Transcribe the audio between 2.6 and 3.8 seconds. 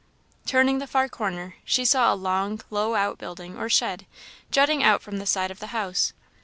low out building or